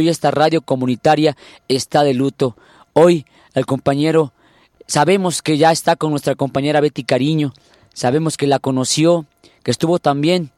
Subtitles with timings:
[0.00, 1.36] Hoy esta radio comunitaria
[1.68, 2.56] está de luto.
[2.94, 4.32] Hoy el compañero,
[4.86, 7.52] sabemos que ya está con nuestra compañera Betty Cariño,
[7.92, 9.26] sabemos que la conoció,
[9.62, 10.52] que estuvo también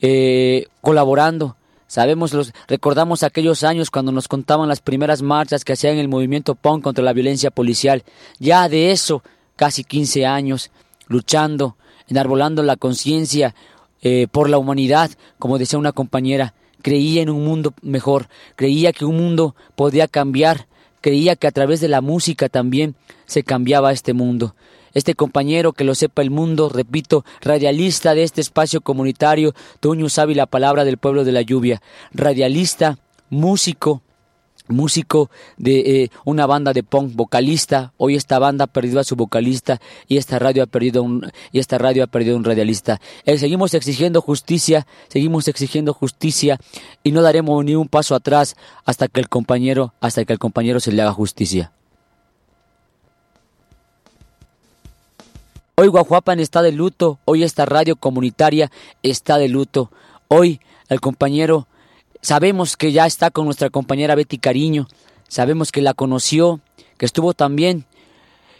[0.00, 1.54] eh, colaborando.
[1.86, 6.56] Sabemos, los, recordamos aquellos años cuando nos contaban las primeras marchas que hacían el movimiento
[6.56, 8.02] PON contra la violencia policial.
[8.40, 9.22] Ya de eso,
[9.54, 10.72] casi 15 años,
[11.06, 11.76] luchando,
[12.08, 13.54] enarbolando la conciencia
[14.02, 16.52] eh, por la humanidad, como decía una compañera.
[16.82, 20.66] Creía en un mundo mejor, creía que un mundo podía cambiar,
[21.00, 22.94] creía que a través de la música también
[23.26, 24.54] se cambiaba este mundo.
[24.94, 30.34] Este compañero que lo sepa el mundo, repito, radialista de este espacio comunitario, Toño sabe
[30.34, 34.00] la palabra del pueblo de la lluvia, radialista, músico,
[34.68, 37.92] músico de eh, una banda de punk, vocalista.
[37.96, 41.58] Hoy esta banda ha perdido a su vocalista y esta radio ha perdido un y
[41.58, 43.00] esta radio ha perdido un radialista.
[43.24, 46.58] Eh, seguimos exigiendo justicia, seguimos exigiendo justicia
[47.02, 50.80] y no daremos ni un paso atrás hasta que el compañero, hasta que el compañero
[50.80, 51.72] se le haga justicia.
[55.78, 59.90] Hoy Guajuapan está de luto, hoy esta radio comunitaria está de luto.
[60.28, 61.68] Hoy el compañero,
[62.26, 64.88] sabemos que ya está con nuestra compañera Betty Cariño,
[65.28, 66.58] sabemos que la conoció,
[66.98, 67.84] que estuvo también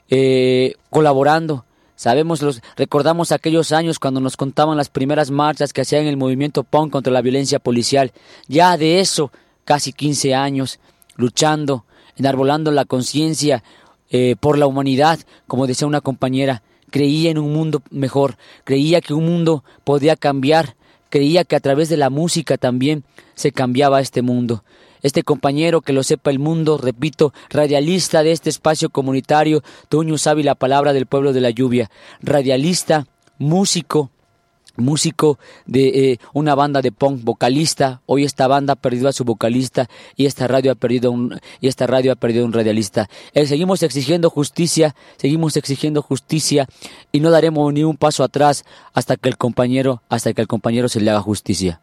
[0.09, 1.65] eh, colaborando.
[1.97, 6.63] Sabemos, los, recordamos aquellos años cuando nos contaban las primeras marchas que hacían el movimiento
[6.63, 8.13] PON contra la violencia policial.
[8.47, 9.33] Ya de eso,
[9.65, 10.79] casi 15 años,
[11.17, 13.65] luchando, enarbolando la conciencia
[14.11, 19.13] eh, por la humanidad, como decía una compañera creía en un mundo mejor, creía que
[19.13, 20.77] un mundo podía cambiar,
[21.09, 23.05] creía que a través de la música también
[23.35, 24.65] se cambiaba este mundo.
[25.03, 30.43] Este compañero que lo sepa el mundo, repito, radialista de este espacio comunitario, Toño sabe
[30.43, 31.91] la palabra del pueblo de la lluvia,
[32.23, 33.07] radialista,
[33.39, 34.11] músico,
[34.77, 38.01] músico de eh, una banda de punk, vocalista.
[38.07, 41.69] Hoy esta banda ha perdido a su vocalista y esta radio ha perdido un y
[41.69, 43.09] esta radio ha perdido un radialista.
[43.35, 46.69] Eh, seguimos exigiendo justicia, seguimos exigiendo justicia
[47.13, 50.89] y no daremos ni un paso atrás hasta que el compañero, hasta que el compañero
[50.89, 51.81] se le haga justicia.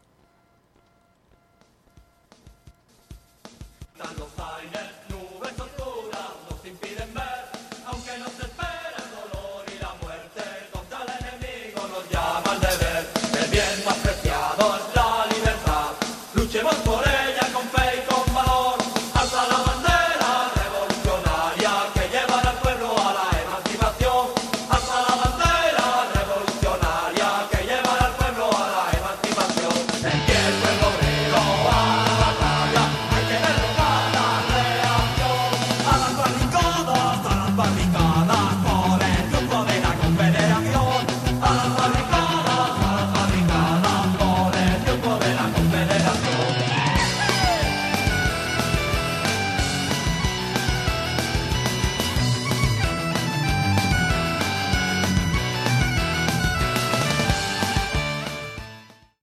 [41.54, 42.03] Allah.